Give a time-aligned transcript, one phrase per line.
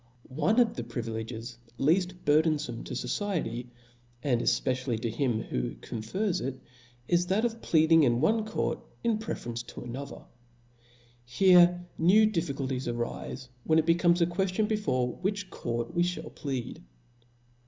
[0.29, 3.67] One of the privileges leaft burthenfome to fociety,
[4.23, 6.59] and efpecially to him who confers it,
[7.07, 8.79] is that of plead ing in one court
[9.19, 10.25] preferably to another.
[11.23, 16.33] Here new difficulties arife, when it becomes a queftion be fore which court we ihall
[16.33, 16.81] plead.